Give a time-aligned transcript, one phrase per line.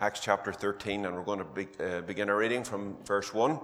[0.00, 3.60] Acts chapter 13, and we're going to be, uh, begin our reading from verse 1.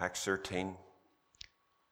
[0.00, 0.74] Acts 13,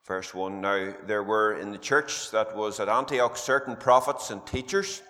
[0.04, 0.60] verse 1.
[0.60, 5.02] Now there were in the church that was at Antioch certain prophets and teachers,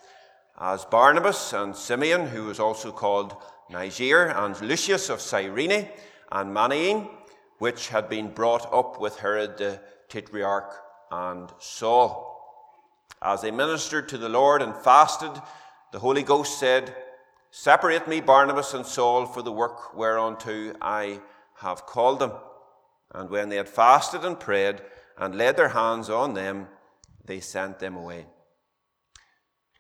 [0.61, 3.37] as Barnabas and Simeon, who was also called
[3.71, 5.89] Niger, and Lucius of Cyrene,
[6.31, 7.09] and Manaen,
[7.59, 10.73] which had been brought up with Herod the Tetrarch
[11.11, 12.27] and Saul.
[13.21, 15.31] As they ministered to the Lord and fasted,
[15.93, 16.95] the Holy Ghost said,
[17.51, 21.21] Separate me, Barnabas and Saul, for the work whereunto I
[21.57, 22.33] have called them.
[23.15, 24.83] And when they had fasted and prayed
[25.17, 26.69] and laid their hands on them,
[27.25, 28.27] they sent them away.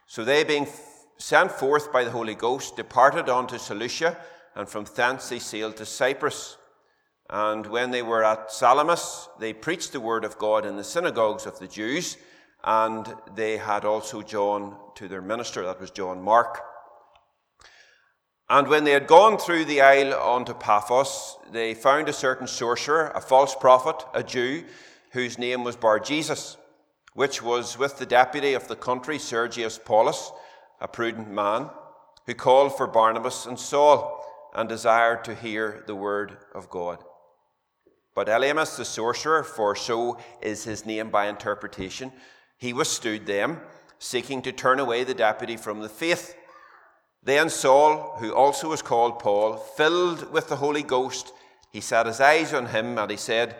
[0.06, 0.66] So they, being
[1.18, 4.16] sent forth by the Holy Ghost, departed on to Seleucia,
[4.58, 6.58] and from thence they sailed to Cyprus.
[7.30, 11.46] And when they were at Salamis, they preached the word of God in the synagogues
[11.46, 12.16] of the Jews,
[12.64, 16.60] and they had also John to their minister, that was John Mark.
[18.50, 23.12] And when they had gone through the isle unto Paphos, they found a certain sorcerer,
[23.14, 24.64] a false prophet, a Jew,
[25.12, 26.56] whose name was Bar Jesus,
[27.14, 30.32] which was with the deputy of the country, Sergius Paulus,
[30.80, 31.70] a prudent man,
[32.26, 34.17] who called for Barnabas and Saul,
[34.58, 36.98] and desired to hear the word of God.
[38.12, 42.10] But Elymas the sorcerer, for so is his name by interpretation,
[42.56, 43.60] he withstood them,
[44.00, 46.34] seeking to turn away the deputy from the faith.
[47.22, 51.32] Then Saul, who also was called Paul, filled with the Holy Ghost,
[51.70, 53.54] he set his eyes on him and he said,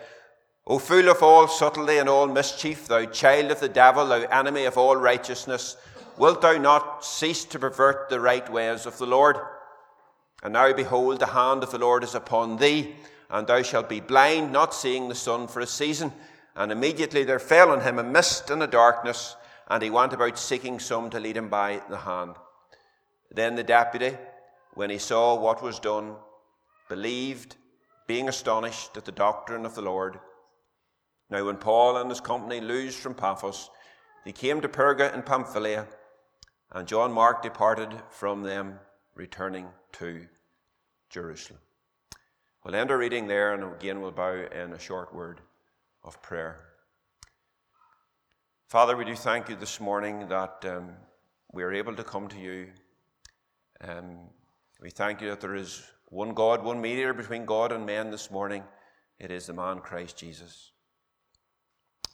[0.66, 4.64] O fool of all subtlety and all mischief, thou child of the devil, thou enemy
[4.64, 5.76] of all righteousness,
[6.16, 9.36] wilt thou not cease to pervert the right ways of the Lord?
[10.42, 12.94] And now behold, the hand of the Lord is upon thee,
[13.28, 16.12] and thou shalt be blind, not seeing the sun for a season.
[16.54, 19.36] And immediately there fell on him a mist and a darkness,
[19.68, 22.36] and he went about seeking some to lead him by the hand.
[23.30, 24.16] Then the deputy,
[24.74, 26.14] when he saw what was done,
[26.88, 27.56] believed,
[28.06, 30.18] being astonished at the doctrine of the Lord.
[31.30, 33.70] Now, when Paul and his company loosed from Paphos,
[34.24, 35.86] they came to Perga in Pamphylia,
[36.72, 38.78] and John Mark departed from them,
[39.14, 40.26] returning to
[41.10, 41.60] Jerusalem.
[42.64, 45.40] We'll end our reading there, and again we'll bow in a short word
[46.04, 46.60] of prayer.
[48.68, 50.90] Father, we do thank you this morning that um,
[51.52, 52.68] we are able to come to you
[53.80, 54.18] um,
[54.80, 58.30] we thank you that there is one God, one mediator between God and men this
[58.30, 58.64] morning.
[59.18, 60.72] It is the man Christ Jesus.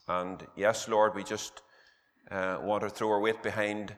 [0.08, 1.62] And yes, Lord, we just
[2.30, 3.94] uh, want to throw our weight behind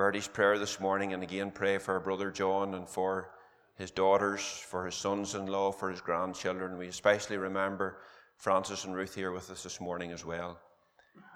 [0.00, 3.32] Bertie's prayer this morning and again pray for our brother John and for
[3.74, 6.78] his daughters, for his sons in law, for his grandchildren.
[6.78, 7.98] We especially remember
[8.38, 10.58] Francis and Ruth here with us this morning as well.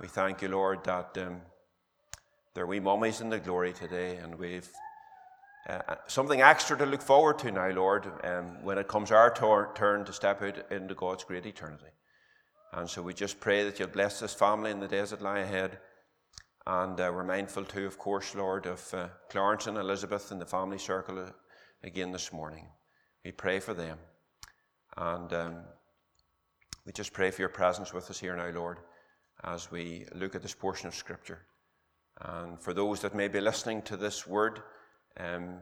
[0.00, 1.42] We thank you, Lord, that um,
[2.54, 4.70] they're mummies in the glory today, and we've
[5.68, 9.28] uh, uh, something extra to look forward to now, Lord, um, when it comes our
[9.28, 11.92] tor- turn to step out into God's great eternity.
[12.72, 15.40] And so we just pray that you'll bless this family in the days that lie
[15.40, 15.80] ahead.
[16.66, 20.46] And uh, we're mindful too, of course, Lord, of uh, Clarence and Elizabeth and the
[20.46, 21.30] family circle uh,
[21.82, 22.66] again this morning.
[23.24, 23.98] We pray for them.
[24.96, 25.56] And um,
[26.86, 28.78] we just pray for your presence with us here now, Lord,
[29.42, 31.42] as we look at this portion of Scripture.
[32.20, 34.62] And for those that may be listening to this word,
[35.18, 35.60] um,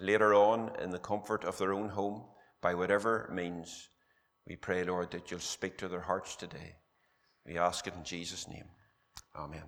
[0.00, 2.22] later on in the comfort of their own home
[2.60, 3.88] by whatever means.
[4.46, 6.76] We pray, Lord, that you'll speak to their hearts today.
[7.44, 8.66] We ask it in Jesus' name.
[9.34, 9.64] Amen.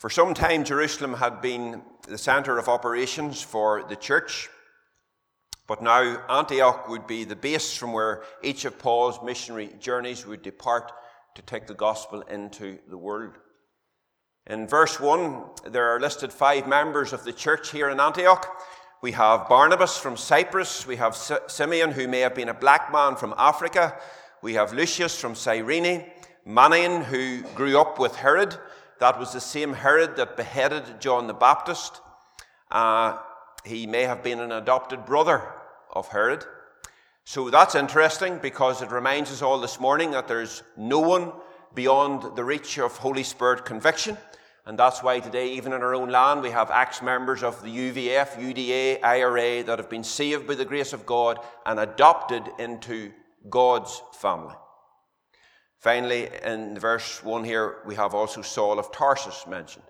[0.00, 4.48] For some time, Jerusalem had been the center of operations for the church,
[5.66, 10.40] but now Antioch would be the base from where each of Paul's missionary journeys would
[10.40, 10.90] depart
[11.34, 13.32] to take the gospel into the world.
[14.46, 18.48] In verse 1, there are listed five members of the church here in Antioch.
[19.02, 20.86] We have Barnabas from Cyprus.
[20.86, 24.00] We have Simeon, who may have been a black man from Africa.
[24.40, 26.06] We have Lucius from Cyrene.
[26.46, 28.56] Manaen, who grew up with Herod.
[29.00, 32.00] That was the same Herod that beheaded John the Baptist.
[32.70, 33.18] Uh,
[33.64, 35.42] he may have been an adopted brother
[35.90, 36.44] of Herod.
[37.24, 41.32] So that's interesting because it reminds us all this morning that there's no one
[41.74, 44.18] beyond the reach of Holy Spirit conviction.
[44.66, 47.70] And that's why today, even in our own land, we have ex members of the
[47.70, 53.12] UVF, UDA, IRA that have been saved by the grace of God and adopted into
[53.48, 54.54] God's family.
[55.80, 59.84] Finally, in verse 1 here, we have also Saul of Tarsus mentioned.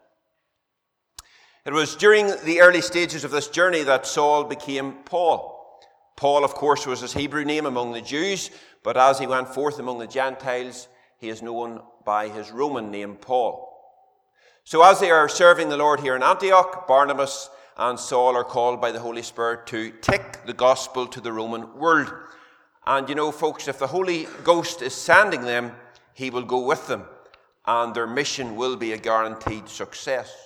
[1.66, 5.58] It was during the early stages of this journey that Saul became Paul.
[6.16, 8.50] Paul, of course, was his Hebrew name among the Jews,
[8.84, 10.86] but as he went forth among the Gentiles,
[11.18, 13.66] he is known by his Roman name, Paul.
[14.64, 18.80] So, as they are serving the Lord here in Antioch, Barnabas and Saul are called
[18.80, 22.12] by the Holy Spirit to take the gospel to the Roman world.
[22.90, 25.70] And you know, folks, if the Holy Ghost is sending them,
[26.12, 27.04] he will go with them,
[27.64, 30.36] and their mission will be a guaranteed success.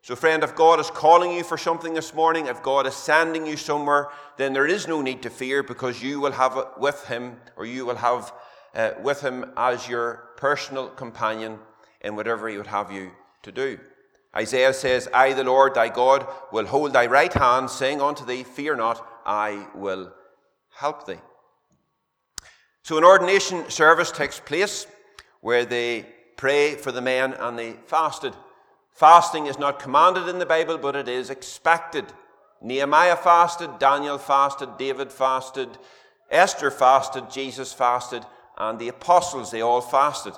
[0.00, 3.44] So, friend, if God is calling you for something this morning, if God is sending
[3.44, 4.08] you somewhere,
[4.38, 7.66] then there is no need to fear because you will have it with Him, or
[7.66, 8.32] you will have
[8.74, 11.58] uh, with Him as your personal companion
[12.00, 13.10] in whatever He would have you
[13.42, 13.78] to do.
[14.34, 18.44] Isaiah says, I, the Lord thy God, will hold thy right hand, saying unto thee,
[18.44, 20.10] Fear not, I will
[20.70, 21.20] help thee.
[22.86, 24.86] So, an ordination service takes place
[25.40, 26.06] where they
[26.36, 28.32] pray for the men and they fasted.
[28.92, 32.04] Fasting is not commanded in the Bible, but it is expected.
[32.62, 35.68] Nehemiah fasted, Daniel fasted, David fasted,
[36.30, 38.24] Esther fasted, Jesus fasted,
[38.56, 40.34] and the apostles, they all fasted.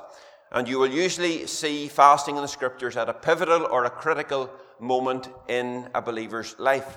[0.51, 4.49] And you will usually see fasting in the scriptures at a pivotal or a critical
[4.81, 6.97] moment in a believer's life.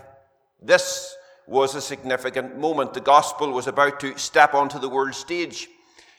[0.62, 1.14] This
[1.48, 2.94] was a significant moment.
[2.94, 5.68] The gospel was about to step onto the world stage.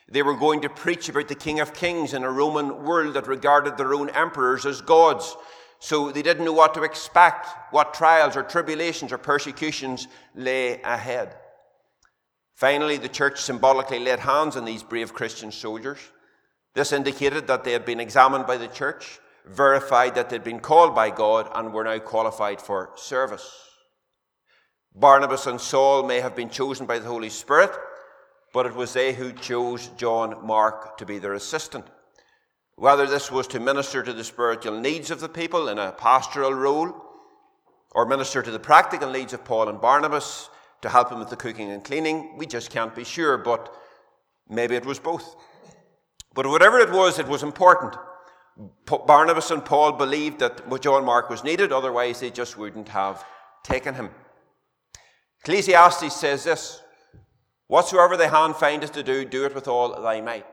[0.08, 3.26] They were going to preach about the King of Kings in a Roman world that
[3.26, 5.36] regarded their own emperors as gods.
[5.78, 11.36] So they didn't know what to expect, what trials or tribulations or persecutions lay ahead.
[12.54, 15.98] Finally, the church symbolically laid hands on these brave Christian soldiers.
[16.74, 20.94] This indicated that they had been examined by the church, verified that they'd been called
[20.94, 23.71] by God, and were now qualified for service.
[24.94, 27.70] Barnabas and Saul may have been chosen by the Holy Spirit
[28.52, 31.86] but it was they who chose John Mark to be their assistant.
[32.76, 36.52] Whether this was to minister to the spiritual needs of the people in a pastoral
[36.52, 36.94] role,
[37.92, 40.48] or minister to the practical needs of Paul and Barnabas
[40.80, 43.74] to help them with the cooking and cleaning, we just can't be sure, but
[44.48, 45.36] maybe it was both.
[46.34, 47.94] But whatever it was, it was important.
[48.86, 53.24] Barnabas and Paul believed that John Mark was needed, otherwise, they just wouldn't have
[53.62, 54.10] taken him.
[55.44, 56.82] Ecclesiastes says this
[57.66, 60.46] Whatsoever thy hand findeth to do, do it with all thy might.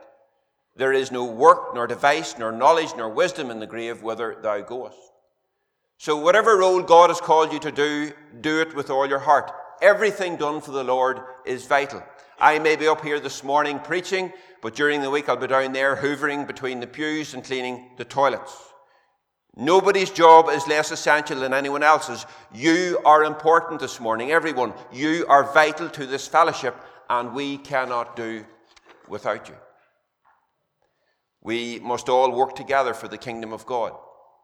[0.75, 4.61] There is no work, nor device, nor knowledge, nor wisdom in the grave whither thou
[4.61, 4.97] goest.
[5.97, 9.51] So, whatever role God has called you to do, do it with all your heart.
[9.81, 12.01] Everything done for the Lord is vital.
[12.39, 14.31] I may be up here this morning preaching,
[14.61, 18.05] but during the week I'll be down there hoovering between the pews and cleaning the
[18.05, 18.68] toilets.
[19.55, 22.25] Nobody's job is less essential than anyone else's.
[22.53, 24.73] You are important this morning, everyone.
[24.91, 26.75] You are vital to this fellowship,
[27.09, 28.45] and we cannot do
[29.07, 29.55] without you.
[31.41, 33.93] We must all work together for the kingdom of God,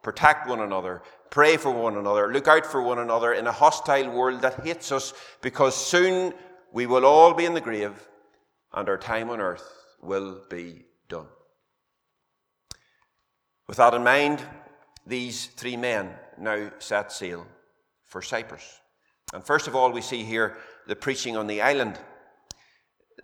[0.02, 4.10] protect one another, pray for one another, look out for one another in a hostile
[4.10, 6.34] world that hates us, because soon
[6.74, 8.08] we will all be in the grave
[8.74, 9.66] and our time on earth
[10.02, 11.28] will be done.
[13.68, 14.44] With that in mind,
[15.06, 17.46] these three men now set sail
[18.06, 18.82] for Cyprus.
[19.34, 20.58] And first of all, we see here
[20.88, 22.00] the preaching on the island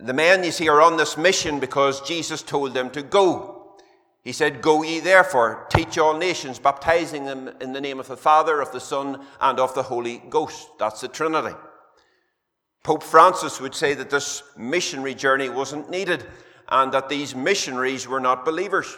[0.00, 3.76] the men, you see, are on this mission because Jesus told them to go.
[4.24, 8.16] He said, Go ye therefore, teach all nations, baptizing them in the name of the
[8.16, 10.68] Father, of the Son, and of the Holy Ghost.
[10.78, 11.54] That's the Trinity.
[12.82, 16.26] Pope Francis would say that this missionary journey wasn't needed
[16.68, 18.96] and that these missionaries were not believers.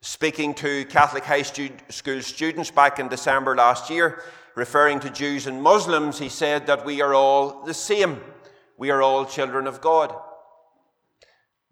[0.00, 4.22] Speaking to Catholic high school students back in December last year,
[4.54, 8.20] referring to Jews and Muslims, he said that we are all the same.
[8.78, 10.14] We are all children of God.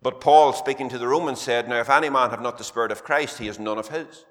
[0.02, 2.92] But Paul, speaking to the Romans, said, Now, if any man have not the Spirit
[2.92, 4.26] of Christ, he is none of his.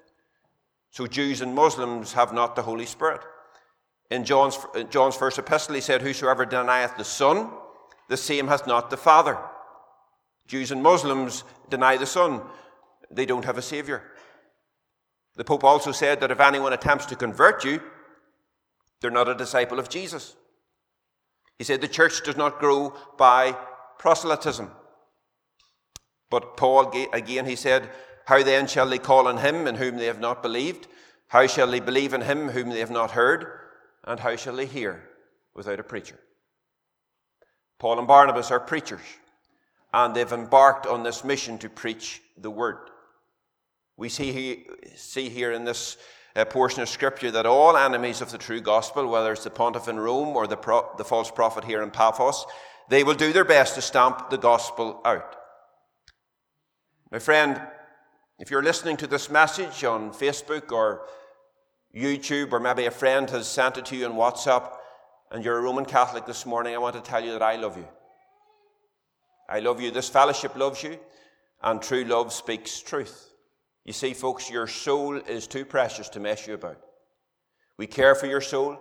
[0.90, 3.20] So Jews and Muslims have not the Holy Spirit.
[4.10, 4.56] In John's,
[4.90, 7.50] John's first epistle, he said, Whosoever denieth the Son,
[8.08, 9.36] the same hath not the Father.
[10.46, 12.42] Jews and Muslims deny the Son,
[13.14, 14.02] they don't have a Saviour.
[15.36, 17.80] The Pope also said that if anyone attempts to convert you,
[19.00, 20.36] they're not a disciple of Jesus.
[21.58, 23.56] He said the church does not grow by
[23.98, 24.70] proselytism.
[26.30, 27.90] But Paul, again, he said,
[28.26, 30.88] How then shall they call on him in whom they have not believed?
[31.28, 33.46] How shall they believe in him whom they have not heard?
[34.04, 35.08] And how shall they hear
[35.54, 36.18] without a preacher?
[37.78, 39.00] Paul and Barnabas are preachers,
[39.92, 42.90] and they've embarked on this mission to preach the word.
[43.96, 45.96] We see, see here in this
[46.34, 49.88] uh, portion of Scripture that all enemies of the true gospel, whether it's the pontiff
[49.88, 52.44] in Rome or the, pro- the false prophet here in Paphos,
[52.88, 55.36] they will do their best to stamp the gospel out.
[57.10, 57.60] My friend,
[58.40, 61.06] if you're listening to this message on Facebook or
[61.96, 64.76] YouTube or maybe a friend has sent it to you on WhatsApp
[65.30, 67.76] and you're a Roman Catholic this morning, I want to tell you that I love
[67.76, 67.86] you.
[69.48, 69.90] I love you.
[69.90, 70.98] This fellowship loves you,
[71.62, 73.30] and true love speaks truth.
[73.84, 76.80] You see, folks, your soul is too precious to mess you about.
[77.76, 78.78] We care for your soul,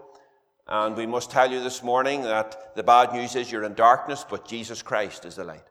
[0.67, 4.25] and we must tell you this morning that the bad news is you're in darkness,
[4.29, 5.65] but Jesus Christ is the light.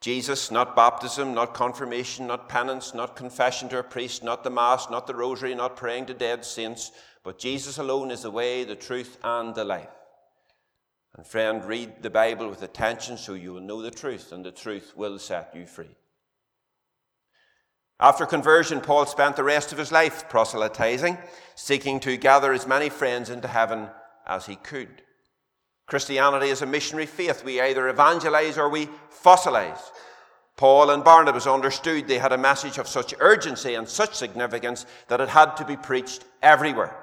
[0.00, 4.90] Jesus, not baptism, not confirmation, not penance, not confession to a priest, not the Mass,
[4.90, 6.90] not the Rosary, not praying to dead saints,
[7.22, 9.90] but Jesus alone is the way, the truth, and the life.
[11.14, 14.50] And friend, read the Bible with attention so you will know the truth, and the
[14.50, 15.94] truth will set you free.
[18.02, 21.18] After conversion, Paul spent the rest of his life proselytizing,
[21.54, 23.90] seeking to gather as many friends into heaven
[24.26, 25.02] as he could.
[25.86, 27.44] Christianity is a missionary faith.
[27.44, 28.88] We either evangelize or we
[29.24, 29.78] fossilize.
[30.56, 35.20] Paul and Barnabas understood they had a message of such urgency and such significance that
[35.20, 36.96] it had to be preached everywhere.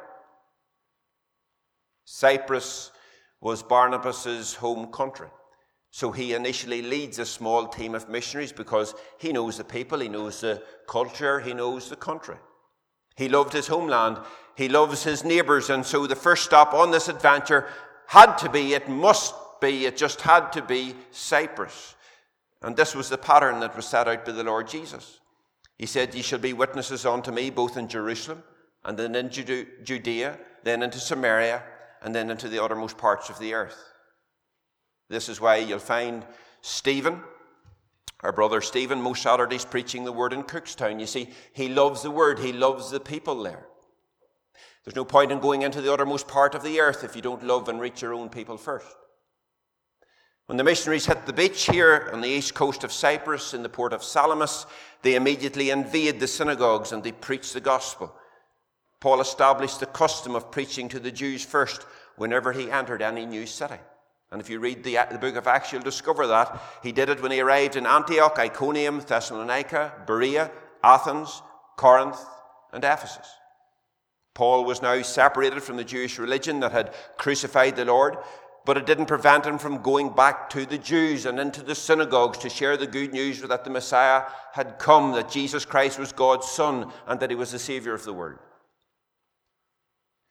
[2.03, 2.91] Cyprus
[3.39, 5.29] was Barnabas's home country.
[5.91, 10.07] So he initially leads a small team of missionaries because he knows the people, he
[10.07, 12.37] knows the culture, he knows the country.
[13.15, 14.17] He loved his homeland,
[14.55, 17.67] he loves his neighbours, and so the first stop on this adventure
[18.07, 21.95] had to be, it must be, it just had to be Cyprus.
[22.61, 25.19] And this was the pattern that was set out by the Lord Jesus.
[25.77, 28.43] He said, Ye shall be witnesses unto me both in Jerusalem
[28.85, 31.63] and then in Judea, then into Samaria,
[32.01, 33.77] and then into the uttermost parts of the earth.
[35.09, 36.25] This is why you'll find
[36.61, 37.21] Stephen,
[38.21, 40.99] our brother Stephen, most Saturdays preaching the word in Cookstown.
[40.99, 43.65] You see, he loves the word, he loves the people there.
[44.83, 47.43] There's no point in going into the uttermost part of the earth if you don't
[47.43, 48.95] love and reach your own people first.
[50.45, 53.69] When the missionaries hit the beach here on the east coast of Cyprus in the
[53.69, 54.65] port of Salamis,
[55.03, 58.15] they immediately invade the synagogues and they preach the gospel.
[58.99, 61.85] Paul established the custom of preaching to the Jews first
[62.17, 63.77] whenever he entered any new city.
[64.31, 66.61] And if you read the, the book of Acts, you'll discover that.
[66.83, 70.51] He did it when he arrived in Antioch, Iconium, Thessalonica, Berea,
[70.83, 71.41] Athens,
[71.77, 72.19] Corinth,
[72.71, 73.27] and Ephesus.
[74.35, 78.17] Paul was now separated from the Jewish religion that had crucified the Lord,
[78.65, 82.37] but it didn't prevent him from going back to the Jews and into the synagogues
[82.39, 86.47] to share the good news that the Messiah had come, that Jesus Christ was God's
[86.47, 88.39] Son, and that he was the Savior of the world.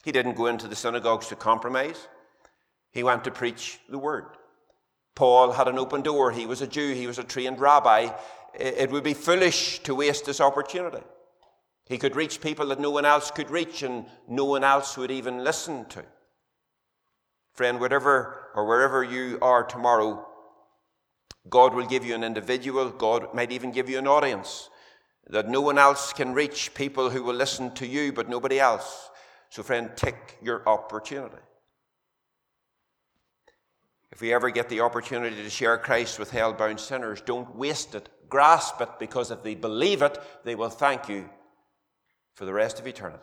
[0.05, 2.07] He didn't go into the synagogues to compromise.
[2.99, 4.25] He went to preach the word.
[5.15, 6.33] Paul had an open door.
[6.33, 8.09] He was a Jew, he was a trained rabbi.
[8.59, 11.05] It would be foolish to waste this opportunity.
[11.87, 15.13] He could reach people that no one else could reach and no one else would
[15.13, 16.05] even listen to.
[17.55, 20.27] Friend, whatever or wherever you are tomorrow,
[21.49, 24.71] God will give you an individual, God might even give you an audience
[25.29, 29.09] that no one else can reach, people who will listen to you, but nobody else.
[29.51, 31.37] So, friend, take your opportunity.
[34.11, 37.95] If we ever get the opportunity to share Christ with hell bound sinners, don't waste
[37.95, 38.09] it.
[38.29, 41.29] Grasp it because if they believe it, they will thank you
[42.35, 43.23] for the rest of eternity.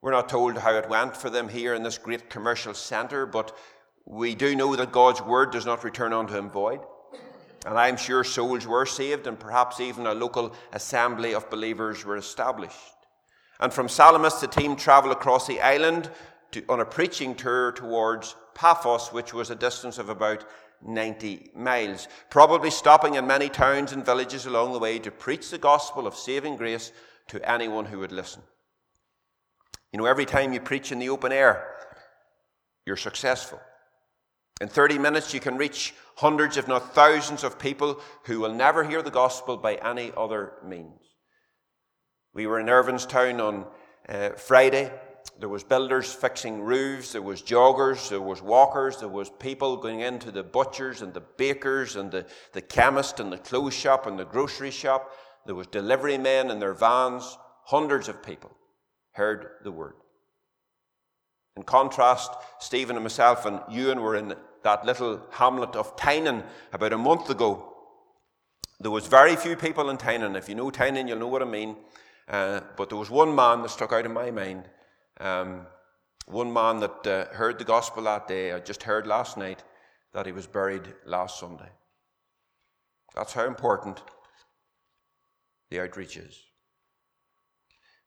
[0.00, 3.56] We're not told how it went for them here in this great commercial centre, but
[4.04, 6.80] we do know that God's word does not return unto him void.
[7.64, 12.16] And I'm sure souls were saved, and perhaps even a local assembly of believers were
[12.16, 12.76] established.
[13.60, 16.10] And from Salamis, the team travelled across the island
[16.50, 20.44] to, on a preaching tour towards Paphos, which was a distance of about
[20.84, 25.58] 90 miles, probably stopping in many towns and villages along the way to preach the
[25.58, 26.92] gospel of saving grace
[27.28, 28.42] to anyone who would listen.
[29.92, 31.66] You know, every time you preach in the open air,
[32.86, 33.60] you're successful.
[34.60, 38.84] In 30 minutes, you can reach hundreds, if not thousands, of people who will never
[38.84, 41.00] hear the gospel by any other means.
[42.34, 43.66] We were in Irvinestown on
[44.08, 44.90] uh, Friday
[45.38, 50.00] there was builders fixing roofs, there was joggers, there was walkers, there was people going
[50.00, 54.18] into the butchers and the bakers and the, the chemist and the clothes shop and
[54.18, 55.10] the grocery shop.
[55.46, 57.36] There was delivery men in their vans.
[57.64, 58.50] Hundreds of people
[59.12, 59.94] heard the word.
[61.56, 66.92] In contrast, Stephen and myself and Ewan were in that little hamlet of Tynan about
[66.92, 67.74] a month ago.
[68.80, 70.36] There was very few people in Tynan.
[70.36, 71.76] If you know Tynan, you'll know what I mean.
[72.28, 74.68] Uh, but there was one man that stuck out in my mind.
[75.20, 75.66] Um,
[76.26, 79.62] one man that uh, heard the gospel that day, I just heard last night
[80.12, 81.68] that he was buried last Sunday.
[83.14, 84.00] That's how important
[85.70, 86.38] the outreach is.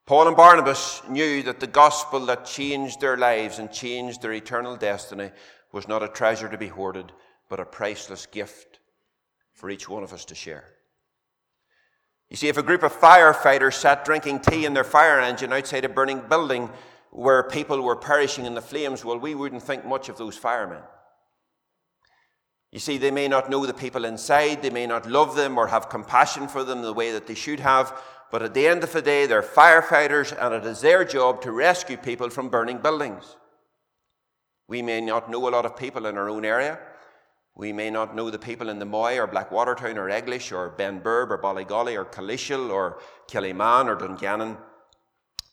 [0.06, 4.76] Paul and Barnabas knew that the gospel that changed their lives and changed their eternal
[4.76, 5.32] destiny
[5.72, 7.12] was not a treasure to be hoarded,
[7.50, 8.80] but a priceless gift
[9.54, 10.66] for each one of us to share.
[12.30, 15.86] You see, if a group of firefighters sat drinking tea in their fire engine outside
[15.86, 16.70] a burning building
[17.16, 20.82] where people were perishing in the flames, well, we wouldn't think much of those firemen.
[22.74, 25.68] You see, they may not know the people inside, they may not love them or
[25.68, 27.98] have compassion for them the way that they should have,
[28.32, 31.54] but at the end of the day, they're firefighters and it is their job to
[31.54, 33.38] rescue people from burning buildings.
[34.68, 36.80] We may not know a lot of people in our own area.
[37.56, 41.30] We may not know the people in the Moy or Blackwatertown or Eglish or Benburb
[41.30, 44.58] or Ballygawley or Killeeshil or Killyman or Dungannon.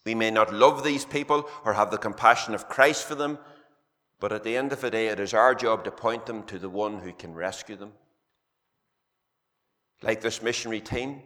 [0.04, 3.38] We may not love these people or have the compassion of Christ for them,
[4.18, 6.59] but at the end of the day, it is our job to point them to
[6.59, 7.92] the one who can rescue them.
[10.02, 11.23] Like this missionary team,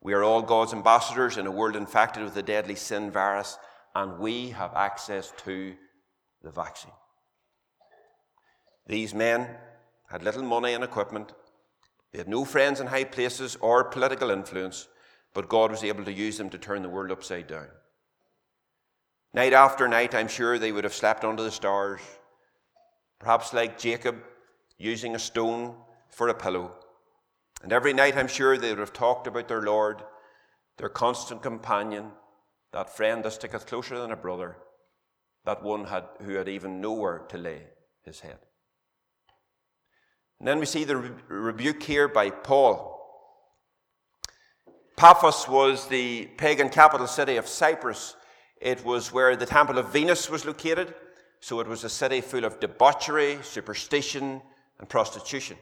[0.00, 3.56] we are all God's ambassadors in a world infected with the deadly sin virus,
[3.94, 5.74] and we have access to
[6.42, 6.92] the vaccine.
[8.86, 9.48] These men
[10.08, 11.32] had little money and equipment.
[12.10, 14.88] They had no friends in high places or political influence,
[15.34, 17.68] but God was able to use them to turn the world upside down.
[19.34, 22.00] Night after night, I'm sure they would have slept under the stars,
[23.18, 24.16] perhaps like Jacob,
[24.76, 25.74] using a stone
[26.10, 26.72] for a pillow.
[27.62, 30.02] And every night, I'm sure they would have talked about their Lord,
[30.76, 32.10] their constant companion,
[32.72, 34.56] that friend that sticketh closer than a brother,
[35.44, 37.62] that one had, who had even nowhere to lay
[38.04, 38.38] his head.
[40.38, 42.98] And then we see the re- rebuke here by Paul.
[44.96, 48.16] Paphos was the pagan capital city of Cyprus.
[48.62, 50.94] It was where the temple of Venus was located,
[51.40, 54.40] so it was a city full of debauchery, superstition,
[54.78, 55.56] and prostitution.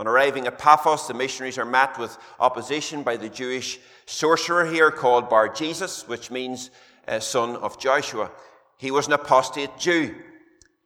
[0.00, 4.90] On arriving at Paphos, the missionaries are met with opposition by the Jewish sorcerer here
[4.90, 6.70] called Bar Jesus, which means
[7.06, 8.32] uh, son of Joshua.
[8.78, 10.16] He was an apostate Jew.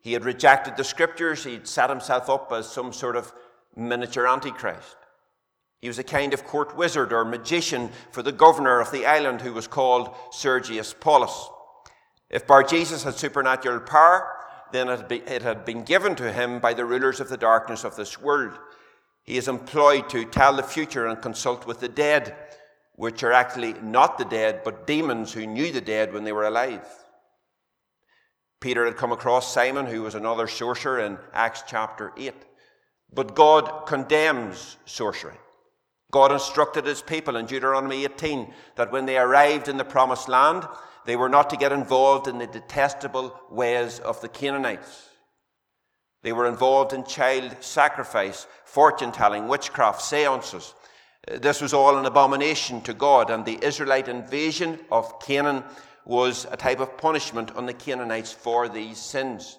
[0.02, 1.44] He had rejected the scriptures.
[1.44, 3.32] He'd set himself up as some sort of
[3.74, 4.96] miniature antichrist.
[5.86, 9.40] He was a kind of court wizard or magician for the governor of the island
[9.40, 11.48] who was called Sergius Paulus.
[12.28, 14.26] If Bar Jesus had supernatural power,
[14.72, 18.20] then it had been given to him by the rulers of the darkness of this
[18.20, 18.58] world.
[19.22, 22.34] He is employed to tell the future and consult with the dead,
[22.96, 26.48] which are actually not the dead, but demons who knew the dead when they were
[26.48, 26.84] alive.
[28.60, 32.34] Peter had come across Simon, who was another sorcerer in Acts chapter 8.
[33.14, 35.36] But God condemns sorcery.
[36.16, 40.66] God instructed his people in Deuteronomy 18 that when they arrived in the promised land,
[41.04, 45.10] they were not to get involved in the detestable ways of the Canaanites.
[46.22, 50.72] They were involved in child sacrifice, fortune telling, witchcraft, seances.
[51.30, 55.64] Uh, this was all an abomination to God, and the Israelite invasion of Canaan
[56.06, 59.58] was a type of punishment on the Canaanites for these sins.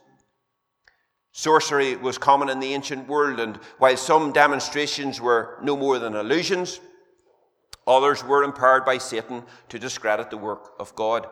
[1.37, 6.15] Sorcery was common in the ancient world, and while some demonstrations were no more than
[6.15, 6.79] illusions,
[7.85, 11.27] others were empowered by Satan to discredit the work of God.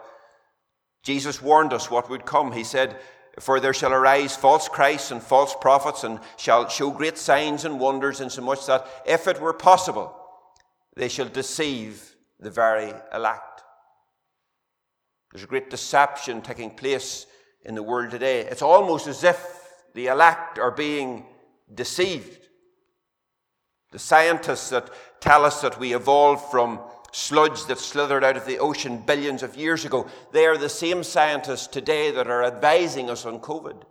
[1.01, 2.51] Jesus warned us what would come.
[2.51, 2.99] He said,
[3.39, 7.79] For there shall arise false Christs and false prophets, and shall show great signs and
[7.79, 10.15] wonders, insomuch that, if it were possible,
[10.95, 13.63] they shall deceive the very elect.
[15.31, 17.25] There's a great deception taking place
[17.63, 18.41] in the world today.
[18.41, 19.64] It's almost as if
[19.95, 21.25] the elect are being
[21.73, 22.47] deceived.
[23.91, 24.89] The scientists that
[25.21, 26.81] tell us that we evolved from
[27.13, 31.01] sludge that slithered out of the ocean billions of years ago, they are the same
[31.01, 33.83] scientists today that are advising us on COVID.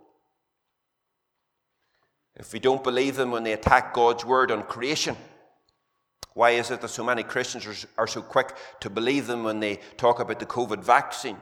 [2.35, 5.17] If we don't believe them when they attack God's word on creation,
[6.35, 9.79] why is it that so many Christians are, so quick to believe them when they
[9.97, 11.37] talk about the COVID vaccine?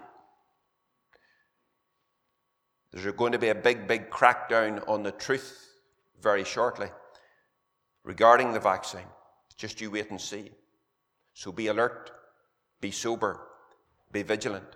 [2.94, 5.74] There's going to be a big, big crackdown on the truth
[6.22, 6.90] very shortly
[8.04, 9.08] regarding the vaccine.
[9.58, 10.52] Just you wait and see.
[11.34, 12.12] So be alert,
[12.82, 13.42] be sober,
[14.12, 14.76] be vigilant.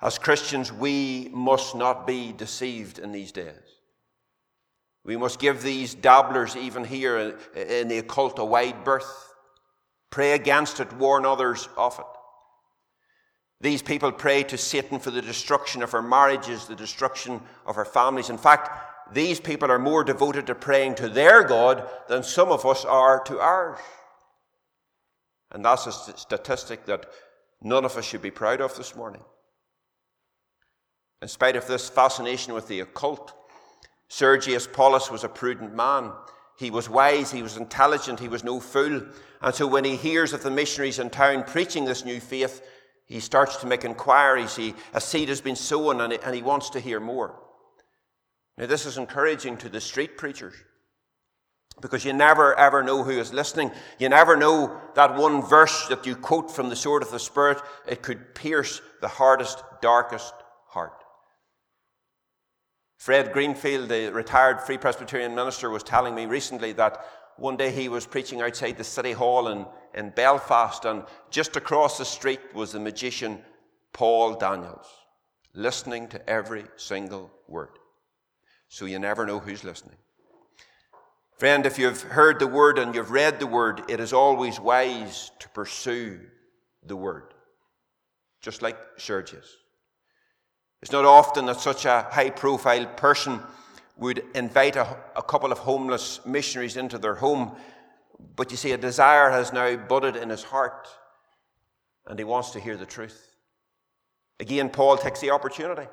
[0.00, 3.80] As Christians, we must not be deceived in these days.
[5.04, 9.34] We must give these dabblers, even here in the occult, a wide berth.
[10.10, 12.06] Pray against it, warn others of it.
[13.62, 17.84] These people pray to Satan for the destruction of our marriages, the destruction of our
[17.84, 18.28] families.
[18.28, 22.66] In fact, these people are more devoted to praying to their God than some of
[22.66, 23.78] us are to ours.
[25.52, 27.06] And that's a statistic that
[27.62, 29.22] none of us should be proud of this morning.
[31.20, 33.32] In spite of this fascination with the occult,
[34.08, 36.10] Sergius Paulus was a prudent man.
[36.58, 39.02] He was wise, he was intelligent, he was no fool.
[39.40, 42.60] And so when he hears of the missionaries in town preaching this new faith,
[43.12, 44.56] he starts to make inquiries.
[44.56, 47.38] He, a seed has been sown and, and he wants to hear more.
[48.56, 50.54] Now, this is encouraging to the street preachers.
[51.82, 53.70] Because you never ever know who is listening.
[53.98, 57.58] You never know that one verse that you quote from the sword of the Spirit,
[57.86, 60.32] it could pierce the hardest, darkest
[60.68, 61.04] heart.
[62.96, 67.04] Fred Greenfield, the retired Free Presbyterian minister, was telling me recently that
[67.36, 71.98] one day he was preaching outside the City Hall in, in Belfast, and just across
[71.98, 73.42] the street was the magician
[73.92, 74.86] Paul Daniels,
[75.54, 77.78] listening to every single word.
[78.68, 79.96] So you never know who's listening.
[81.38, 85.30] Friend, if you've heard the word and you've read the word, it is always wise
[85.40, 86.20] to pursue
[86.86, 87.34] the word,
[88.40, 89.56] just like Sergius.
[90.82, 93.40] It's not often that such a high profile person
[93.96, 97.54] would invite a, a, couple of homeless missionaries into their home,
[98.36, 100.88] but you see, a desire has now budded in his heart,
[102.06, 103.34] and he wants to hear the truth.
[104.40, 105.88] Again, Paul takes the opportunity.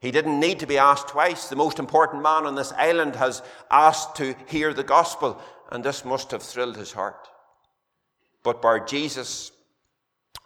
[0.00, 1.48] He didn't need to be asked twice.
[1.48, 6.04] The most important man on this island has asked to hear the gospel, and this
[6.04, 7.28] must have thrilled his heart.
[8.42, 9.52] But Bar Jesus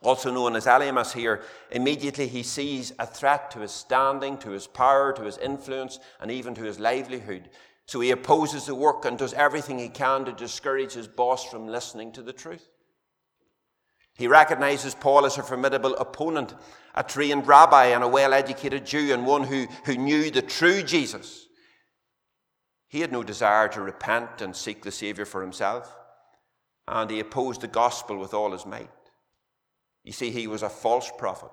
[0.02, 4.66] also known as Elymas here, immediately he sees a threat to his standing, to his
[4.66, 7.50] power, to his influence, and even to his livelihood.
[7.88, 11.66] So he opposes the work and does everything he can to discourage his boss from
[11.66, 12.68] listening to the truth.
[14.14, 16.54] He recognizes Paul as a formidable opponent,
[16.94, 20.82] a trained rabbi and a well educated Jew, and one who, who knew the true
[20.82, 21.46] Jesus.
[22.88, 25.96] He had no desire to repent and seek the Savior for himself,
[26.86, 28.90] and he opposed the gospel with all his might.
[30.04, 31.50] You see, he was a false prophet.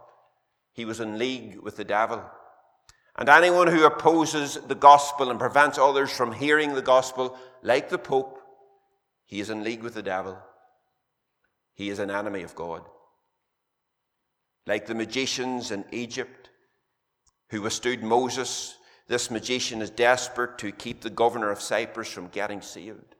[0.73, 2.25] He was in league with the devil.
[3.17, 7.97] And anyone who opposes the gospel and prevents others from hearing the gospel, like the
[7.97, 8.39] Pope,
[9.25, 10.37] he is in league with the devil.
[11.73, 12.83] He is an enemy of God.
[14.67, 16.49] Like the magicians in Egypt
[17.49, 22.61] who withstood Moses, this magician is desperate to keep the governor of Cyprus from getting
[22.61, 23.14] saved.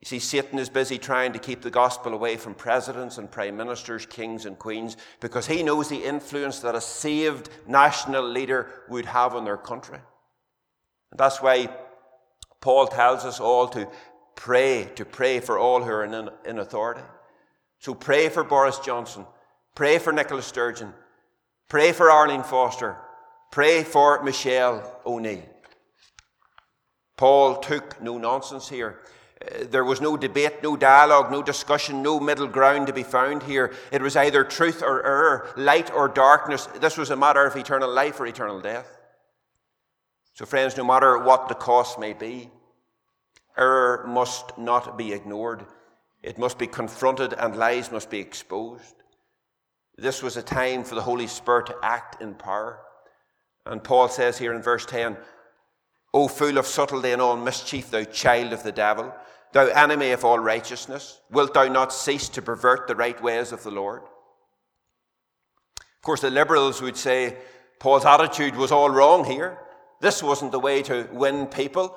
[0.00, 3.56] You see, Satan is busy trying to keep the gospel away from presidents and prime
[3.56, 9.04] ministers, kings and queens, because he knows the influence that a saved national leader would
[9.04, 9.98] have on their country.
[11.10, 11.68] And that's why
[12.62, 13.88] Paul tells us all to
[14.36, 17.02] pray, to pray for all who are in, in authority.
[17.78, 19.26] So pray for Boris Johnson,
[19.74, 20.94] pray for Nicola Sturgeon,
[21.68, 22.96] pray for Arlene Foster,
[23.50, 25.44] pray for Michelle O'Neill.
[27.18, 29.00] Paul took no nonsense here.
[29.40, 33.72] There was no debate, no dialogue, no discussion, no middle ground to be found here.
[33.90, 36.66] It was either truth or error, light or darkness.
[36.80, 38.98] This was a matter of eternal life or eternal death.
[40.34, 42.50] So, friends, no matter what the cost may be,
[43.56, 45.64] error must not be ignored.
[46.22, 48.94] It must be confronted and lies must be exposed.
[49.96, 52.80] This was a time for the Holy Spirit to act in power.
[53.64, 55.16] And Paul says here in verse 10,
[56.12, 59.14] O fool of subtlety and all mischief, thou child of the devil,
[59.52, 63.62] thou enemy of all righteousness, wilt thou not cease to pervert the right ways of
[63.62, 64.02] the Lord?
[64.02, 67.36] Of course, the liberals would say
[67.78, 69.58] Paul's attitude was all wrong here.
[70.00, 71.96] This wasn't the way to win people.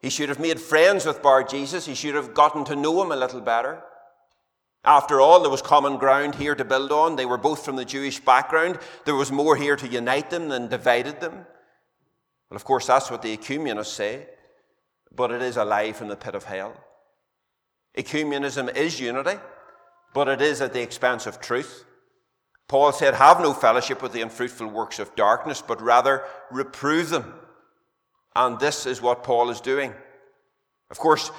[0.00, 1.86] He should have made friends with Bar Jesus.
[1.86, 3.82] He should have gotten to know him a little better.
[4.84, 7.16] After all, there was common ground here to build on.
[7.16, 8.78] They were both from the Jewish background.
[9.04, 11.46] There was more here to unite them than divided them.
[12.50, 14.26] Well, of course, that's what the ecumenists say,
[15.14, 16.76] but it is a lie from the pit of hell.
[17.96, 19.38] Ecumenism is unity,
[20.12, 21.84] but it is at the expense of truth.
[22.68, 27.34] Paul said, Have no fellowship with the unfruitful works of darkness, but rather reprove them.
[28.34, 29.92] And this is what Paul is doing.
[30.90, 31.30] Of course,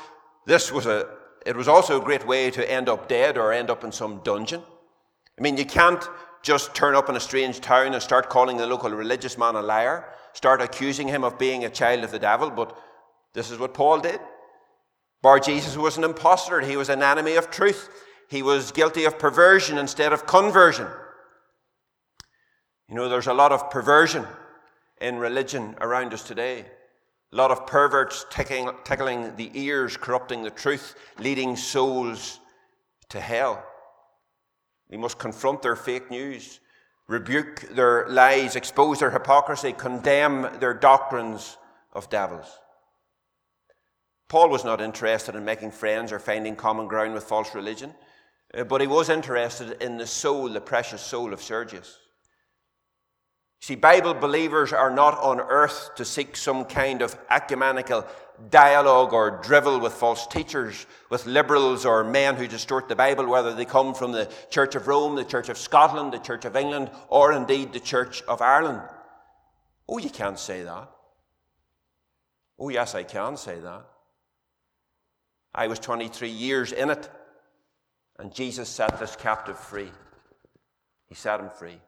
[0.45, 1.07] this was a,
[1.45, 4.21] it was also a great way to end up dead or end up in some
[4.23, 4.61] dungeon.
[5.37, 6.03] I mean, you can't
[6.41, 9.61] just turn up in a strange town and start calling the local religious man a
[9.61, 12.77] liar start accusing him of being a child of the devil, but
[13.33, 14.19] this is what Paul did.
[15.25, 17.89] Bar Jesus was an impostor, he was an enemy of truth.
[18.29, 20.85] He was guilty of perversion instead of conversion.
[22.87, 24.27] You know, there's a lot of perversion
[25.01, 26.67] in religion around us today.
[27.33, 32.39] A lot of perverts tickling, tickling the ears, corrupting the truth, leading souls
[33.09, 33.65] to hell.
[34.91, 36.59] We must confront their fake news
[37.07, 41.57] rebuke their lies, expose their hypocrisy, condemn their doctrines
[41.93, 42.59] of devils.
[44.27, 47.93] Paul was not interested in making friends or finding common ground with false religion,
[48.53, 51.99] uh, but he was interested in the soul, the precious soul of Sergius.
[53.61, 58.05] See, Bible believers are not on earth to seek some kind of ecumenical
[58.49, 63.53] dialogue or drivel with false teachers, with liberals or men who distort the Bible, whether
[63.53, 66.91] they come from the Church of Rome, the Church of Scotland, the Church of England,
[67.07, 68.81] or indeed the Church of Ireland.
[69.87, 70.89] Oh, you can't say that.
[72.59, 73.85] Oh, yes, I can say that.
[75.55, 77.09] I was 23 years in it.
[78.19, 79.91] And Jesus set this captive free.
[81.07, 81.79] He set him free.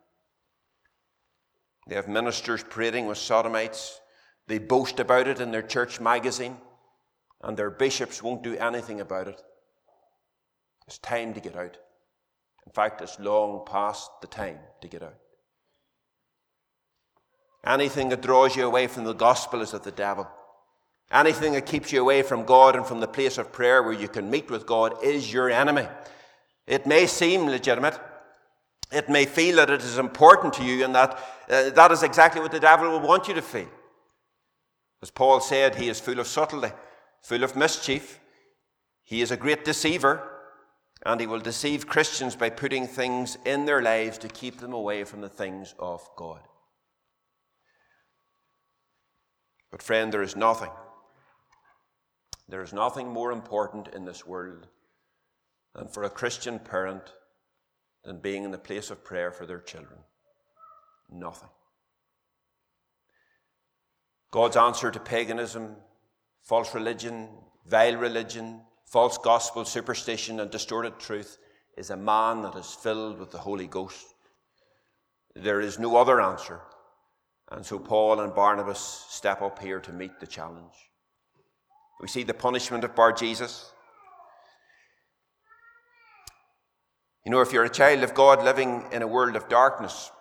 [1.88, 4.02] They have ministers parading with sodomites.
[4.48, 6.58] They boast about it in their church magazine,
[7.42, 9.42] and their bishops won't do anything about it.
[10.88, 11.78] It's time to get out.
[12.66, 15.16] In fact, it's long past the time to get out.
[17.66, 20.28] Anything that draws you away from the gospel is of the devil.
[21.12, 24.10] Anything that keeps you away from God and from the place of prayer where you
[24.10, 25.88] can meet with God is your enemy.
[26.66, 27.98] It may seem legitimate.
[28.92, 31.18] It may feel that it is important to you and that
[31.50, 33.70] uh, that is exactly what the devil will want you to feel.
[35.02, 36.74] As Paul said, he is full of subtlety,
[37.22, 38.20] full of mischief.
[39.04, 40.22] He is a great deceiver,
[41.06, 45.06] and he will deceive Christians by putting things in their lives to keep them away
[45.06, 46.42] from the things of God.
[49.72, 50.72] But, friend, there is nothing,
[52.50, 54.68] there is nothing more important in this world
[55.76, 57.14] than for a Christian parent
[58.04, 60.00] than being in the place of prayer for their children.
[61.12, 61.50] Nothing.
[64.32, 65.76] God's answer to paganism,
[66.44, 67.30] false religion,
[67.66, 71.38] vile religion, false gospel, superstition, and distorted truth
[71.78, 74.16] is a man that is filled with the Holy Ghost.
[75.36, 76.62] There is no other answer.
[77.52, 80.87] And so Paul and Barnabas step up here to meet the challenge.
[82.00, 83.72] We see the punishment of Bar Jesus.
[87.26, 90.12] You know, if you're a child of God living in a world of darkness,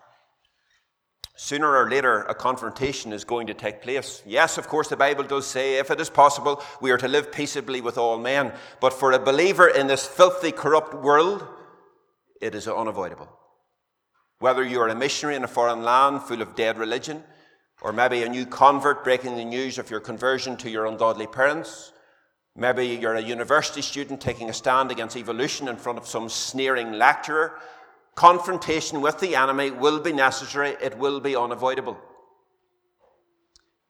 [1.36, 4.22] sooner or later a confrontation is going to take place.
[4.26, 7.30] Yes, of course, the Bible does say, if it is possible, we are to live
[7.30, 8.52] peaceably with all men.
[8.80, 11.46] But for a believer in this filthy, corrupt world,
[12.40, 13.28] it is unavoidable.
[14.38, 17.22] Whether you're a missionary in a foreign land full of dead religion,
[17.86, 21.92] or maybe a new convert breaking the news of your conversion to your ungodly parents,
[22.58, 26.92] Maybe you're a university student taking a stand against evolution in front of some sneering
[26.92, 27.60] lecturer.
[28.14, 31.98] Confrontation with the enemy will be necessary, it will be unavoidable.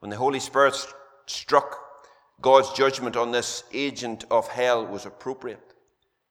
[0.00, 0.74] When the Holy Spirit
[1.26, 1.78] struck,
[2.40, 5.74] God's judgment on this agent of hell was appropriate.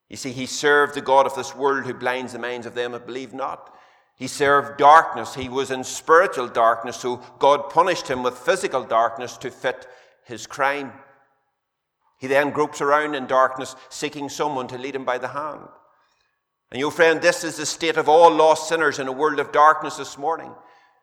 [0.09, 2.91] You see, he served the God of this world who blinds the minds of them
[2.91, 3.74] that believe not.
[4.15, 5.35] He served darkness.
[5.35, 9.87] He was in spiritual darkness, so God punished him with physical darkness to fit
[10.23, 10.93] his crime.
[12.17, 15.61] He then gropes around in darkness, seeking someone to lead him by the hand.
[16.71, 19.51] And you friend, this is the state of all lost sinners in a world of
[19.51, 20.51] darkness this morning.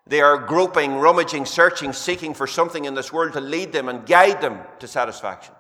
[0.07, 4.07] They are groping, rummaging, searching, seeking for something in this world to lead them and
[4.07, 5.55] guide them to satisfaction.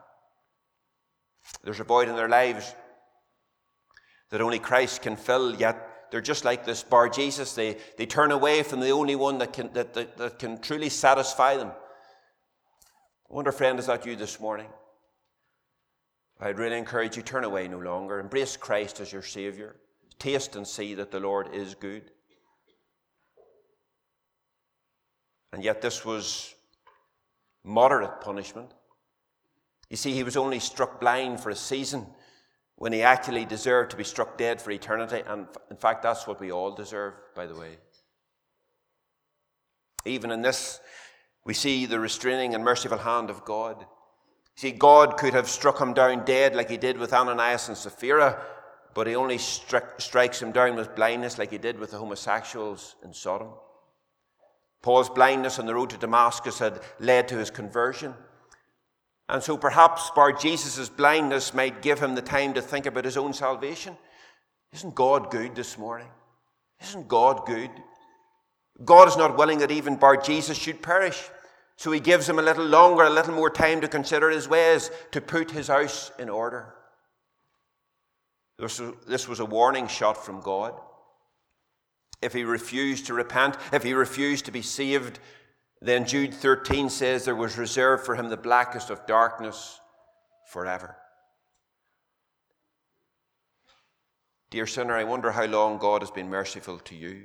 [1.62, 2.74] There's a void in their lives
[4.30, 7.54] that only Christ can fill, yet they're just like this bar Jesus.
[7.54, 10.90] They, they turn away from the only one that can, that, that, that can truly
[10.90, 11.68] satisfy them.
[11.68, 14.66] I wonder, friend, is that you this morning?
[16.38, 18.20] I'd really encourage you turn away no longer.
[18.20, 19.76] Embrace Christ as your Savior.
[20.18, 22.10] Taste and see that the Lord is good.
[25.54, 26.54] And yet, this was
[27.64, 28.70] moderate punishment.
[29.88, 32.06] You see, he was only struck blind for a season
[32.82, 35.22] when he actually deserved to be struck dead for eternity.
[35.28, 37.76] And in fact, that's what we all deserve, by the way.
[40.04, 40.80] Even in this,
[41.44, 43.86] we see the restraining and merciful hand of God.
[44.56, 48.42] See, God could have struck him down dead like he did with Ananias and Sapphira,
[48.94, 52.96] but he only stri- strikes him down with blindness like he did with the homosexuals
[53.04, 53.50] in Sodom.
[54.82, 58.12] Paul's blindness on the road to Damascus had led to his conversion.
[59.28, 63.16] And so perhaps Bar Jesus' blindness might give him the time to think about his
[63.16, 63.96] own salvation.
[64.72, 66.08] Isn't God good this morning?
[66.82, 67.70] Isn't God good?
[68.84, 71.22] God is not willing that even Bar Jesus should perish.
[71.76, 74.90] So he gives him a little longer, a little more time to consider his ways,
[75.12, 76.74] to put his house in order.
[78.58, 80.74] This was a warning shot from God.
[82.20, 85.18] If he refused to repent, if he refused to be saved,
[85.84, 89.80] then Jude 13 says there was reserved for him the blackest of darkness
[90.46, 90.96] forever.
[94.50, 97.24] Dear sinner, I wonder how long God has been merciful to you.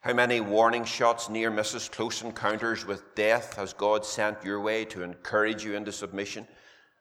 [0.00, 4.84] How many warning shots, near misses, close encounters with death has God sent your way
[4.86, 6.46] to encourage you into submission?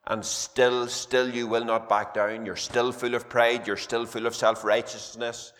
[0.08, 2.46] And still, still you will not back down.
[2.46, 3.68] You're still full of pride.
[3.68, 5.54] You're still full of self righteousness.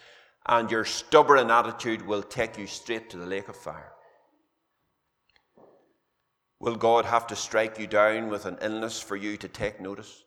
[0.46, 3.94] And your stubborn attitude will take you straight to the lake of fire.
[6.60, 10.24] Will God have to strike you down with an illness for you to take notice?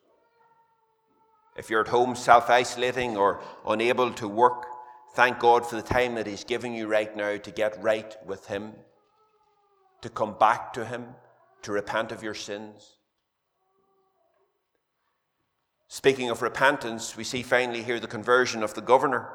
[1.57, 4.65] If you're at home self isolating or unable to work,
[5.13, 8.47] Thank God for the time that He's giving you right now to get right with
[8.47, 8.73] Him,
[10.01, 11.05] to come back to Him,
[11.63, 12.95] to repent of your sins.
[15.89, 19.27] Speaking of repentance, we see finally here the conversion of the governor.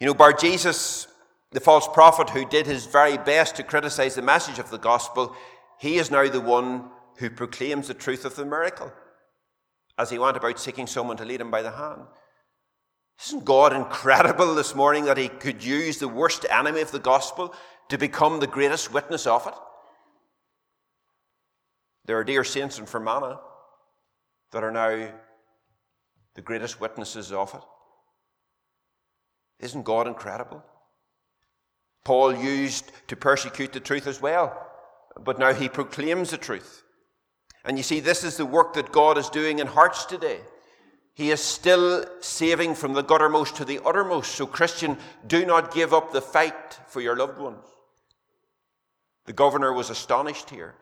[0.00, 1.06] You know, Bar Jesus,
[1.52, 5.34] the false prophet who did his very best to criticize the message of the gospel,
[5.78, 8.92] he is now the one who proclaims the truth of the miracle
[9.98, 12.02] as he went about seeking someone to lead him by the hand.
[13.26, 17.52] Isn't God incredible this morning that he could use the worst enemy of the gospel
[17.88, 19.54] to become the greatest witness of it?
[22.04, 23.38] There are dear saints in Fermanagh
[24.52, 25.12] that are now
[26.34, 27.60] the greatest witnesses of it.
[29.64, 30.62] Isn't God incredible?
[32.08, 34.66] Paul used to persecute the truth as well,
[35.22, 36.82] but now he proclaims the truth.
[37.66, 40.40] And you see, this is the work that God is doing in hearts today.
[41.12, 44.32] He is still saving from the guttermost to the uttermost.
[44.32, 47.66] So, Christian, do not give up the fight for your loved ones.
[49.26, 50.76] The governor was astonished here.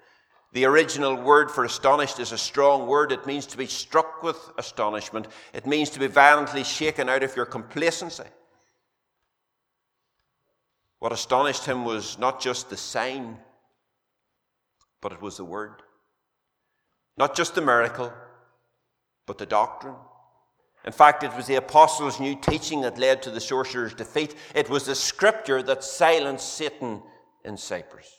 [0.53, 3.11] The original word for astonished is a strong word.
[3.11, 7.35] It means to be struck with astonishment, it means to be violently shaken out of
[7.35, 8.31] your complacency.
[11.07, 13.39] What astonished him was not just the sign,
[15.01, 15.83] but it was the word.
[17.17, 18.13] Not just the miracle,
[19.25, 19.95] but the doctrine.
[20.85, 24.35] In fact, it was the apostles' new teaching that led to the sorcerer's defeat.
[24.53, 27.01] It was the scripture that silenced Satan
[27.45, 28.11] in Cyprus.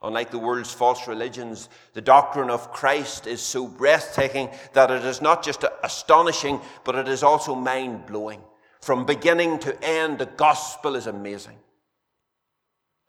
[0.00, 5.20] Unlike the world's false religions, the doctrine of Christ is so breathtaking that it is
[5.20, 8.40] not just astonishing, but it is also mind blowing.
[8.80, 11.58] From beginning to end, the gospel is amazing.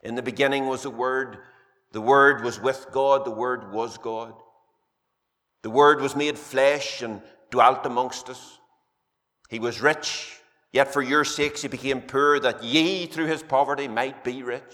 [0.02, 1.38] In the beginning was the Word.
[1.92, 3.26] The Word was with God.
[3.26, 4.34] The Word was God.
[5.62, 8.60] The Word was made flesh and dwelt amongst us.
[9.50, 10.40] He was rich,
[10.72, 14.74] yet for your sakes he became poor, that ye through his poverty might be rich.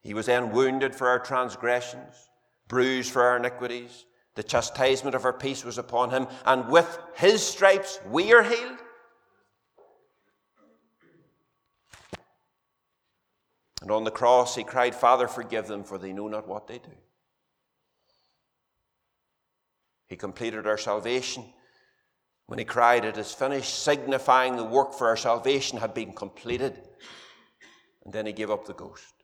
[0.00, 2.14] He was then wounded for our transgressions,
[2.68, 4.06] bruised for our iniquities.
[4.36, 8.78] The chastisement of our peace was upon him, and with his stripes we are healed.
[13.80, 16.78] And on the cross he cried, Father, forgive them, for they know not what they
[16.78, 16.90] do.
[20.06, 21.44] He completed our salvation
[22.46, 26.82] when he cried, It is finished, signifying the work for our salvation had been completed.
[28.04, 29.14] And then he gave up the ghost.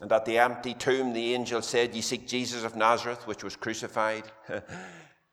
[0.00, 3.56] And at the empty tomb, the angel said, Ye seek Jesus of Nazareth, which was
[3.56, 4.22] crucified.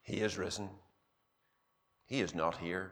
[0.02, 0.70] he is risen.
[2.08, 2.92] He is not here.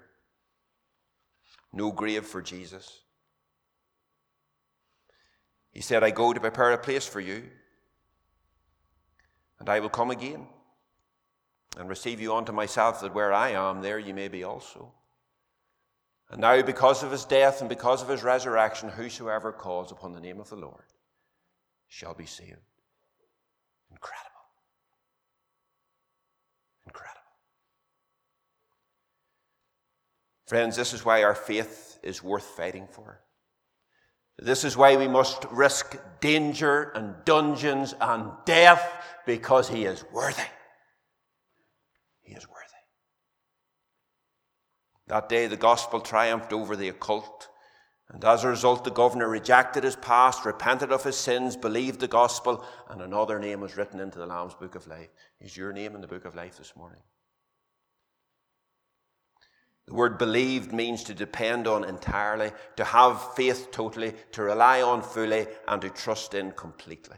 [1.73, 3.01] No grave for Jesus.
[5.71, 7.43] He said, I go to prepare a place for you,
[9.59, 10.47] and I will come again
[11.77, 14.91] and receive you unto myself, that where I am, there you may be also.
[16.31, 20.19] And now, because of his death and because of his resurrection, whosoever calls upon the
[20.19, 20.85] name of the Lord
[21.87, 22.57] shall be saved.
[23.91, 24.29] Incredible.
[26.85, 27.19] Incredible.
[30.45, 33.21] Friends, this is why our faith is worth fighting for.
[34.41, 40.41] This is why we must risk danger and dungeons and death because he is worthy.
[42.21, 42.59] He is worthy.
[45.07, 47.49] That day, the gospel triumphed over the occult
[48.11, 52.07] and as a result, the governor rejected his past, repented of his sins, believed the
[52.07, 55.09] gospel, and another name was written into the Lamb's book of life.
[55.39, 57.01] Is your name in the book of life this morning?
[59.89, 65.01] The word believed means to depend on entirely, to have faith totally, to rely on
[65.01, 67.17] fully, and to trust in completely.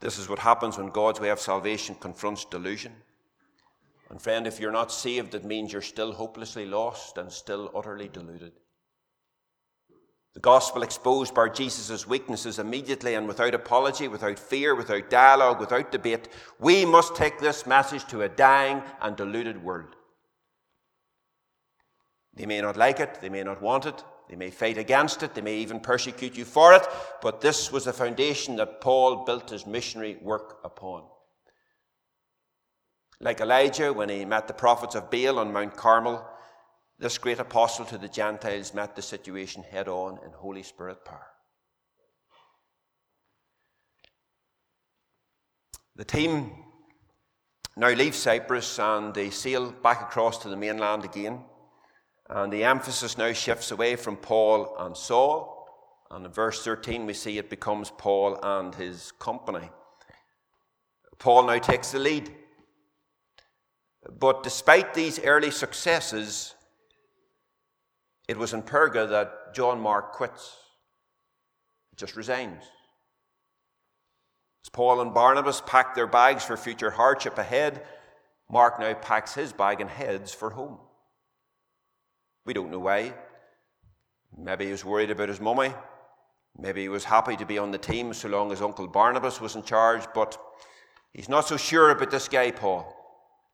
[0.00, 2.94] This is what happens when God's way of salvation confronts delusion.
[4.10, 8.08] And friend, if you're not saved, it means you're still hopelessly lost and still utterly
[8.08, 8.54] deluded.
[10.34, 16.28] The gospel exposed Bar-Jesus' weaknesses immediately and without apology, without fear, without dialogue, without debate.
[16.58, 19.94] We must take this message to a dying and deluded world.
[22.38, 25.34] They may not like it, they may not want it, they may fight against it,
[25.34, 26.86] they may even persecute you for it,
[27.20, 31.02] but this was the foundation that Paul built his missionary work upon.
[33.20, 36.24] Like Elijah, when he met the prophets of Baal on Mount Carmel,
[37.00, 41.26] this great apostle to the Gentiles met the situation head on in Holy Spirit power.
[45.96, 46.52] The team
[47.76, 51.40] now leave Cyprus and they sail back across to the mainland again.
[52.28, 55.66] And the emphasis now shifts away from Paul and Saul.
[56.10, 59.70] And in verse 13, we see it becomes Paul and his company.
[61.18, 62.30] Paul now takes the lead.
[64.18, 66.54] But despite these early successes,
[68.28, 70.56] it was in Perga that John Mark quits,
[71.96, 72.62] just resigns.
[74.64, 77.82] As Paul and Barnabas packed their bags for future hardship ahead,
[78.50, 80.78] Mark now packs his bag and heads for home.
[82.48, 83.12] We don't know why.
[84.34, 85.70] Maybe he was worried about his mummy.
[86.56, 89.54] Maybe he was happy to be on the team so long as Uncle Barnabas was
[89.54, 90.38] in charge, but
[91.12, 92.90] he's not so sure about this guy, Paul.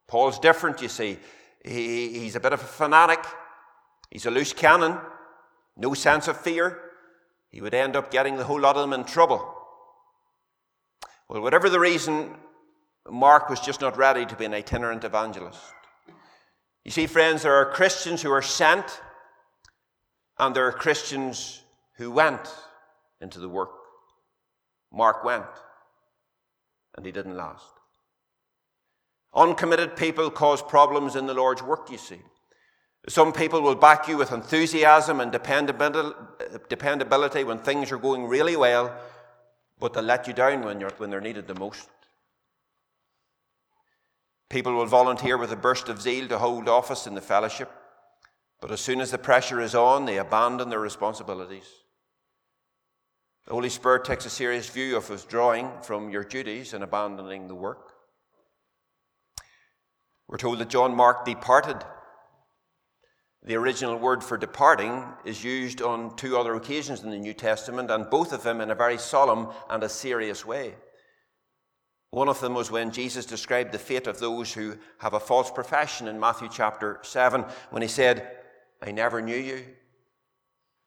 [0.07, 1.19] Paul's different, you see.
[1.65, 3.19] He, he's a bit of a fanatic.
[4.13, 4.97] He's a loose cannon,
[5.77, 6.81] no sense of fear.
[7.51, 9.57] He would end up getting the whole lot of them in trouble.
[11.29, 12.37] Well, whatever the reason,
[13.11, 15.74] Mark was just not ready to be an itinerant evangelist.
[16.85, 19.01] You see, friends, there are Christians who are sent,
[20.39, 21.63] and there are Christians
[21.97, 22.55] who went
[23.21, 23.71] into the work.
[24.93, 25.47] Mark went,
[26.97, 27.65] and he didn't last.
[29.35, 32.21] Uncommitted people cause problems in the Lord's work, you see.
[33.09, 38.97] Some people will back you with enthusiasm and dependability when things are going really well,
[39.79, 41.89] but they'll let you down when, you're, when they're needed the most.
[44.55, 47.69] People will volunteer with a burst of zeal to hold office in the fellowship,
[48.61, 51.69] but as soon as the pressure is on, they abandon their responsibilities.
[53.47, 57.57] The Holy Spirit takes a serious view of withdrawing from your duties and abandoning the
[57.57, 57.95] work.
[60.29, 61.79] We're told that John Mark departed.
[63.43, 67.91] The original word for departing is used on two other occasions in the New Testament,
[67.91, 70.77] and both of them in a very solemn and a serious way.
[72.15, 75.51] One of them was when Jesus described the fate of those who have a false
[75.51, 78.31] profession in Matthew chapter 7, when he said,
[78.81, 79.65] I never knew you.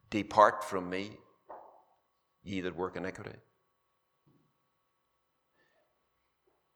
[0.10, 1.12] Depart from me,
[2.44, 3.36] ye that work iniquity.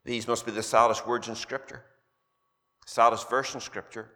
[0.04, 1.86] These must be the saddest words in Scripture,
[2.86, 4.12] saddest verse in Scripture.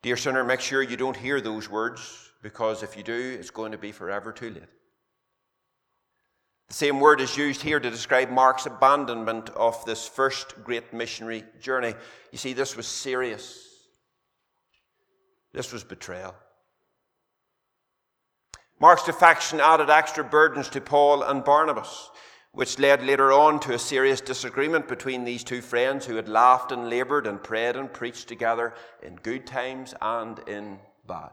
[0.00, 3.72] Dear sinner, make sure you don't hear those words, because if you do, it's going
[3.72, 4.77] to be forever too late.
[6.68, 11.44] The same word is used here to describe Mark's abandonment of this first great missionary
[11.60, 11.94] journey.
[12.30, 13.64] You see, this was serious.
[15.54, 16.34] This was betrayal.
[18.80, 22.10] Mark's defection added extra burdens to Paul and Barnabas,
[22.52, 26.70] which led later on to a serious disagreement between these two friends who had laughed
[26.70, 31.30] and laboured and prayed and preached together in good times and in bad.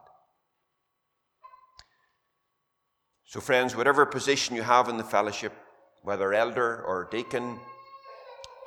[3.26, 5.54] So, friends, whatever position you have in the fellowship,
[6.04, 7.60] whether elder or deacon,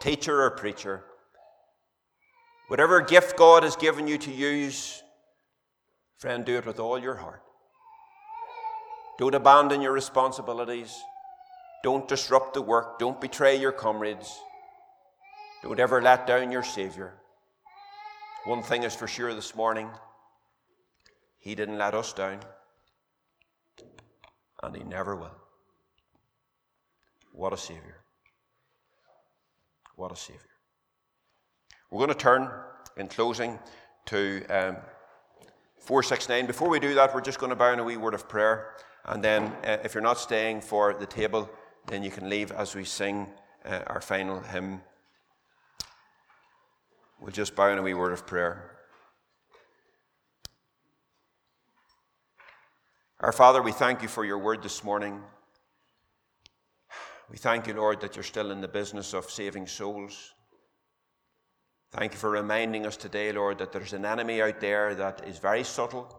[0.01, 1.05] teacher or preacher,
[2.69, 5.03] whatever gift God has given you to use,
[6.19, 7.43] friend, do it with all your heart.
[9.19, 10.97] Don't abandon your responsibilities.
[11.83, 12.99] Don't disrupt the work.
[12.99, 14.39] Don't betray your comrades.
[15.63, 17.15] Don't ever let down your Savior.
[18.45, 19.91] One thing is for sure this morning
[21.41, 22.41] He didn't let us down,
[24.63, 25.37] and He never will.
[27.33, 28.03] What a Savior.
[29.97, 30.41] What a Savior.
[31.91, 32.51] We're going to turn
[32.97, 33.59] in closing
[34.07, 34.77] to um,
[35.79, 36.47] 469.
[36.47, 38.75] Before we do that, we're just going to bow in a wee word of prayer.
[39.05, 41.49] And then, uh, if you're not staying for the table,
[41.87, 43.27] then you can leave as we sing
[43.65, 44.83] uh, our final hymn.
[47.21, 48.78] We'll just bow in a wee word of prayer.
[53.21, 55.21] Our Father, we thank you for your word this morning.
[57.29, 60.35] We thank you, Lord, that you're still in the business of saving souls.
[61.91, 65.39] Thank you for reminding us today, Lord, that there's an enemy out there that is
[65.39, 66.17] very subtle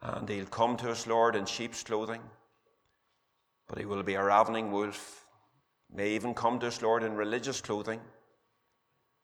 [0.00, 2.22] and he'll come to us, Lord, in sheep's clothing,
[3.66, 5.26] but he will be a ravening wolf.
[5.92, 8.00] May even come to us, Lord, in religious clothing.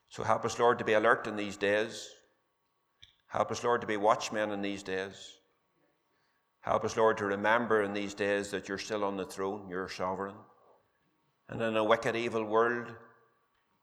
[0.09, 2.09] So help us, Lord, to be alert in these days.
[3.29, 5.39] Help us, Lord, to be watchmen in these days.
[6.63, 9.89] Help us, Lord, to remember in these days that you're still on the throne, you're
[9.89, 10.37] sovereign.
[11.49, 12.87] And in a wicked, evil world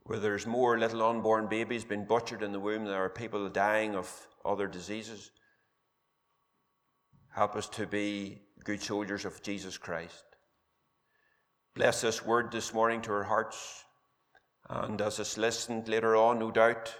[0.03, 3.95] where there's more little unborn babies being butchered in the womb, there are people dying
[3.95, 4.09] of
[4.45, 5.31] other diseases.
[7.35, 10.23] Help us to be good soldiers of Jesus Christ.
[11.75, 13.83] Bless this word this morning to our hearts.
[14.69, 16.95] And as it's listened later on, no doubt,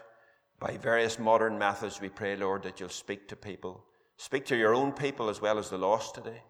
[0.60, 3.86] by various modern methods, we pray, Lord, that you'll speak to people.
[4.20, 6.44] Speak to your own people as well as the lost today.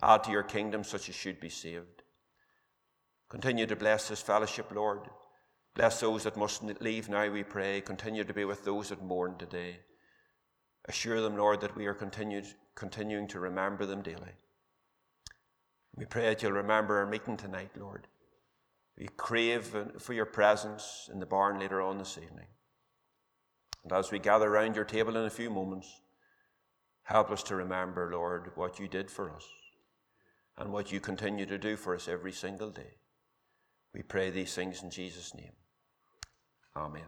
[0.00, 2.04] Add to your kingdom such as should be saved.
[3.28, 5.00] Continue to bless this fellowship, Lord.
[5.74, 7.80] Bless those that must leave now, we pray.
[7.80, 9.80] Continue to be with those that mourn today.
[10.84, 12.46] Assure them, Lord, that we are continued,
[12.76, 14.36] continuing to remember them daily.
[15.96, 18.06] We pray that you'll remember our meeting tonight, Lord.
[18.96, 22.46] We crave for your presence in the barn later on this evening.
[23.82, 25.88] And as we gather around your table in a few moments,
[27.04, 29.44] help us to remember, Lord, what you did for us
[30.58, 32.98] and what you continue to do for us every single day.
[33.94, 35.52] We pray these things in Jesus' name.
[36.76, 37.02] Amen.